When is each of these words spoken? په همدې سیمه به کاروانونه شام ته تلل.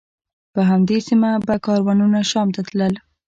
په 0.53 0.61
همدې 0.69 0.97
سیمه 1.07 1.31
به 1.47 1.55
کاروانونه 1.65 2.19
شام 2.31 2.47
ته 2.55 2.61
تلل. 2.67 2.93